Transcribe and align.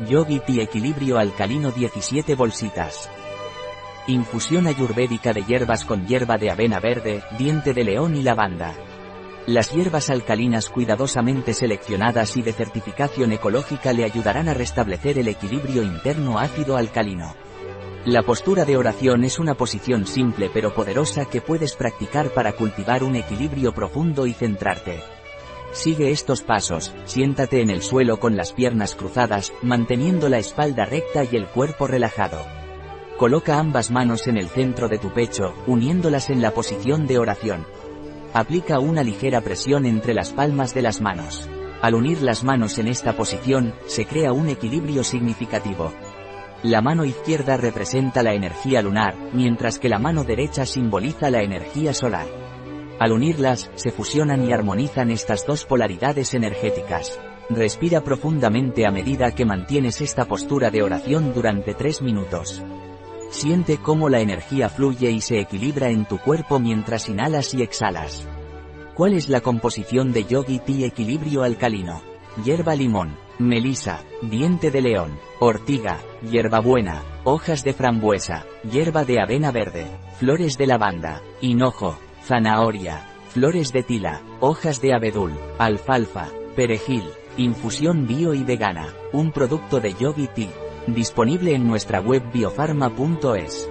Yogi 0.00 0.40
Tea 0.40 0.64
Equilibrio 0.64 1.16
Alcalino 1.16 1.70
17 1.70 2.34
bolsitas. 2.34 3.08
Infusión 4.06 4.66
ayurvédica 4.66 5.32
de 5.32 5.42
hierbas 5.42 5.86
con 5.86 6.06
hierba 6.06 6.36
de 6.36 6.50
avena 6.50 6.80
verde, 6.80 7.22
diente 7.38 7.72
de 7.72 7.82
león 7.82 8.14
y 8.14 8.22
lavanda. 8.22 8.74
Las 9.46 9.72
hierbas 9.72 10.10
alcalinas 10.10 10.68
cuidadosamente 10.68 11.54
seleccionadas 11.54 12.36
y 12.36 12.42
de 12.42 12.52
certificación 12.52 13.32
ecológica 13.32 13.94
le 13.94 14.04
ayudarán 14.04 14.50
a 14.50 14.54
restablecer 14.54 15.18
el 15.18 15.28
equilibrio 15.28 15.82
interno 15.82 16.38
ácido 16.38 16.76
alcalino. 16.76 17.34
La 18.04 18.22
postura 18.22 18.66
de 18.66 18.76
oración 18.76 19.24
es 19.24 19.38
una 19.38 19.54
posición 19.54 20.06
simple 20.06 20.50
pero 20.52 20.74
poderosa 20.74 21.24
que 21.24 21.40
puedes 21.40 21.74
practicar 21.74 22.28
para 22.34 22.52
cultivar 22.52 23.02
un 23.02 23.16
equilibrio 23.16 23.72
profundo 23.72 24.26
y 24.26 24.34
centrarte. 24.34 25.15
Sigue 25.76 26.10
estos 26.10 26.40
pasos, 26.40 26.94
siéntate 27.04 27.60
en 27.60 27.68
el 27.68 27.82
suelo 27.82 28.18
con 28.18 28.34
las 28.34 28.54
piernas 28.54 28.94
cruzadas, 28.94 29.52
manteniendo 29.60 30.30
la 30.30 30.38
espalda 30.38 30.86
recta 30.86 31.22
y 31.30 31.36
el 31.36 31.46
cuerpo 31.48 31.86
relajado. 31.86 32.38
Coloca 33.18 33.58
ambas 33.58 33.90
manos 33.90 34.26
en 34.26 34.38
el 34.38 34.48
centro 34.48 34.88
de 34.88 34.96
tu 34.96 35.12
pecho, 35.12 35.52
uniéndolas 35.66 36.30
en 36.30 36.40
la 36.40 36.52
posición 36.52 37.06
de 37.06 37.18
oración. 37.18 37.66
Aplica 38.32 38.78
una 38.78 39.02
ligera 39.02 39.42
presión 39.42 39.84
entre 39.84 40.14
las 40.14 40.32
palmas 40.32 40.72
de 40.72 40.80
las 40.80 41.02
manos. 41.02 41.46
Al 41.82 41.94
unir 41.94 42.22
las 42.22 42.42
manos 42.42 42.78
en 42.78 42.88
esta 42.88 43.12
posición, 43.12 43.74
se 43.86 44.06
crea 44.06 44.32
un 44.32 44.48
equilibrio 44.48 45.04
significativo. 45.04 45.92
La 46.62 46.80
mano 46.80 47.04
izquierda 47.04 47.58
representa 47.58 48.22
la 48.22 48.32
energía 48.32 48.80
lunar, 48.80 49.14
mientras 49.34 49.78
que 49.78 49.90
la 49.90 49.98
mano 49.98 50.24
derecha 50.24 50.64
simboliza 50.64 51.28
la 51.28 51.42
energía 51.42 51.92
solar. 51.92 52.45
Al 52.98 53.12
unirlas, 53.12 53.70
se 53.74 53.90
fusionan 53.90 54.48
y 54.48 54.52
armonizan 54.52 55.10
estas 55.10 55.46
dos 55.46 55.66
polaridades 55.66 56.32
energéticas. 56.34 57.20
Respira 57.50 58.00
profundamente 58.00 58.86
a 58.86 58.90
medida 58.90 59.34
que 59.34 59.44
mantienes 59.44 60.00
esta 60.00 60.24
postura 60.24 60.70
de 60.70 60.82
oración 60.82 61.34
durante 61.34 61.74
tres 61.74 62.00
minutos. 62.00 62.62
Siente 63.30 63.76
cómo 63.76 64.08
la 64.08 64.20
energía 64.20 64.68
fluye 64.68 65.10
y 65.10 65.20
se 65.20 65.38
equilibra 65.40 65.90
en 65.90 66.06
tu 66.06 66.18
cuerpo 66.18 66.58
mientras 66.58 67.08
inhalas 67.08 67.52
y 67.54 67.62
exhalas. 67.62 68.26
¿Cuál 68.94 69.12
es 69.12 69.28
la 69.28 69.42
composición 69.42 70.12
de 70.12 70.24
Yogi 70.24 70.58
Tea 70.58 70.86
Equilibrio 70.86 71.42
Alcalino? 71.42 72.02
Hierba 72.42 72.74
limón, 72.74 73.16
melisa, 73.38 74.02
diente 74.22 74.70
de 74.70 74.80
león, 74.80 75.18
ortiga, 75.38 75.98
hierbabuena, 76.30 77.02
hojas 77.24 77.62
de 77.62 77.74
frambuesa, 77.74 78.46
hierba 78.70 79.04
de 79.04 79.20
avena 79.20 79.52
verde, 79.52 79.86
flores 80.18 80.56
de 80.56 80.66
lavanda, 80.66 81.22
hinojo, 81.40 81.98
zanahoria, 82.26 83.06
flores 83.28 83.72
de 83.72 83.84
tila, 83.84 84.20
hojas 84.40 84.80
de 84.80 84.92
abedul, 84.94 85.32
alfalfa, 85.58 86.28
perejil, 86.56 87.04
infusión 87.36 88.06
bio 88.06 88.34
y 88.34 88.42
vegana, 88.42 88.88
un 89.12 89.30
producto 89.30 89.78
de 89.78 89.94
Yogi 89.94 90.26
Tea, 90.26 90.50
disponible 90.88 91.54
en 91.54 91.68
nuestra 91.68 92.00
web 92.00 92.22
biofarma.es. 92.32 93.68